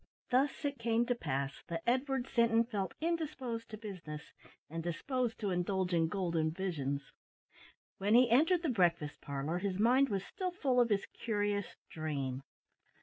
Thus 0.31 0.65
it 0.65 0.79
came 0.79 1.05
to 1.05 1.13
pass 1.13 1.53
that 1.67 1.83
Edward 1.85 2.27
Sinton 2.27 2.63
felt 2.63 2.95
indisposed 3.01 3.69
to 3.69 3.77
business, 3.77 4.23
and 4.67 4.81
disposed 4.81 5.37
to 5.41 5.51
indulge 5.51 5.93
in 5.93 6.07
golden 6.07 6.49
visions. 6.49 7.11
When 7.99 8.15
he 8.15 8.27
entered 8.31 8.63
the 8.63 8.69
breakfast 8.69 9.21
parlour, 9.21 9.59
his 9.59 9.77
mind 9.77 10.09
was 10.09 10.23
still 10.25 10.53
full 10.59 10.79
of 10.81 10.89
his 10.89 11.05
curious 11.05 11.75
dream. 11.91 12.41